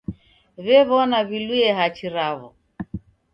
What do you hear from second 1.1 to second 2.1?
w'iluye hachi